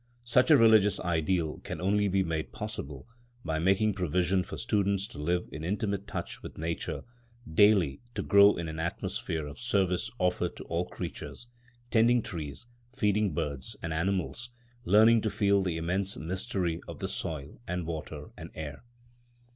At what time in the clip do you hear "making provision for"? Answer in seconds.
3.59-4.57